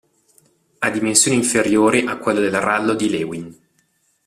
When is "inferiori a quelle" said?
1.37-2.39